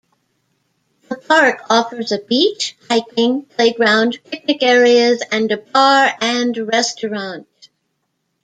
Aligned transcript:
The 1.09 1.15
park 1.15 1.61
offers 1.69 2.11
a 2.11 2.17
beach, 2.17 2.75
hiking, 2.89 3.43
playground, 3.43 4.17
picnic 4.31 4.63
areas 4.63 5.23
and 5.31 5.51
a 5.51 5.57
bar 5.57 6.11
and 6.19 6.57
restaurant. 6.57 7.69